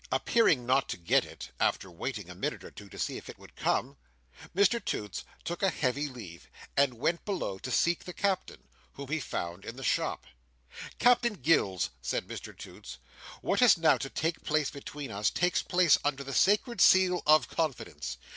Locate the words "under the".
16.03-16.33